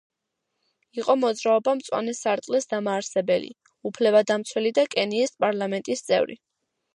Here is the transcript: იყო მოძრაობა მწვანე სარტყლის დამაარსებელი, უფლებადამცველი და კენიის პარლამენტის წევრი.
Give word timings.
იყო 1.01 1.15
მოძრაობა 1.23 1.75
მწვანე 1.81 2.15
სარტყლის 2.19 2.67
დამაარსებელი, 2.71 3.51
უფლებადამცველი 3.91 4.73
და 4.79 4.87
კენიის 4.97 5.37
პარლამენტის 5.47 6.05
წევრი. 6.11 6.41